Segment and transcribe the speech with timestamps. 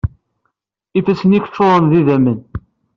[0.99, 2.39] Ifassen-ik ččuṛen d idammen.